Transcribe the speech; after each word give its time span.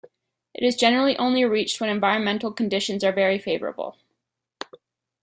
It 0.55 0.65
is 0.65 0.75
generally 0.77 1.15
only 1.17 1.45
reached 1.45 1.79
when 1.79 1.91
environmental 1.91 2.51
conditions 2.51 3.03
are 3.03 3.11
very 3.11 3.37
favorable. 3.37 3.99